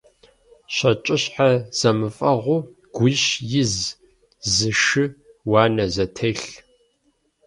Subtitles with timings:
[0.75, 3.23] ЩэкӀыщхьэ зэмыфэгъуу гуищ
[3.61, 3.73] из,
[4.53, 5.05] зы шы–
[5.51, 6.47] уанэ зэтелъ!